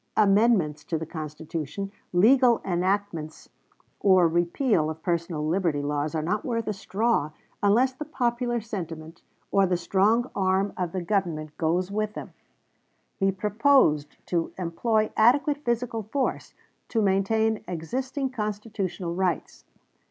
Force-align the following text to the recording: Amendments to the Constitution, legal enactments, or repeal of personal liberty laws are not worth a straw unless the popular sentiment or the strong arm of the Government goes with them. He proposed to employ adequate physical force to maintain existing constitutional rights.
Amendments 0.17 0.83
to 0.85 0.97
the 0.97 1.05
Constitution, 1.05 1.91
legal 2.11 2.59
enactments, 2.65 3.49
or 3.99 4.27
repeal 4.27 4.89
of 4.89 5.03
personal 5.03 5.45
liberty 5.47 5.83
laws 5.83 6.15
are 6.15 6.23
not 6.23 6.43
worth 6.43 6.65
a 6.67 6.73
straw 6.73 7.29
unless 7.61 7.93
the 7.93 8.03
popular 8.05 8.61
sentiment 8.61 9.21
or 9.51 9.67
the 9.67 9.77
strong 9.77 10.27
arm 10.33 10.73
of 10.75 10.91
the 10.91 11.03
Government 11.03 11.55
goes 11.57 11.91
with 11.91 12.15
them. 12.15 12.33
He 13.19 13.31
proposed 13.31 14.17
to 14.25 14.51
employ 14.57 15.11
adequate 15.15 15.63
physical 15.63 16.01
force 16.01 16.55
to 16.89 16.99
maintain 17.03 17.63
existing 17.67 18.31
constitutional 18.31 19.13
rights. 19.13 19.65